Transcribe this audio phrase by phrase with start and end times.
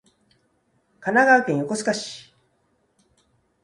[0.99, 2.33] 神奈川県横須賀市